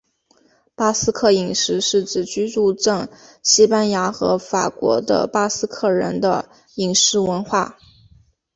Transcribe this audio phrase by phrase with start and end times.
[0.73, 3.07] 巴斯克饮食是指居住证
[3.43, 7.77] 西班牙和法国的巴斯克人的饮食文化。